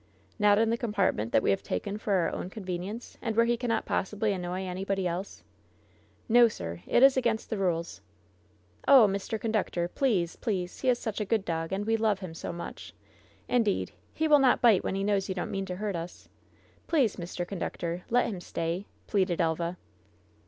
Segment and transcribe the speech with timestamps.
[0.39, 3.55] "Not in the compartment that we have taken for our own convenience, and where he
[3.55, 5.43] cannot possibly annoy anybody else?"
[6.27, 8.01] "No, sir; it is against the rules."
[8.87, 9.39] "Oh, Mr.
[9.39, 10.37] Conductor I please!
[10.37, 10.79] please!
[10.81, 12.95] He is such a good dog, and we love him so much!
[13.47, 16.27] Indeed, he will not bite when he knows you don't mean to hurt us!
[16.87, 17.47] iPlease, Mr.
[17.47, 19.77] Conductor, let him stay!" pleaded Elva.